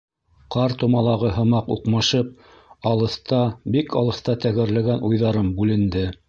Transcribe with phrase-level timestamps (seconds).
[0.53, 2.31] Ҡар тумалағы һымаҡ уҡмашып,
[2.93, 3.43] алыҫта,
[3.77, 6.07] бик алыҫта тәгәрләгән уйҙарым бүленде.